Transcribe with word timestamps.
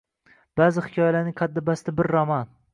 Ba’zi 0.61 0.85
hikoyalarining 0.85 1.37
qaddi-bastini 1.43 1.97
bir 2.01 2.13
roman. 2.19 2.55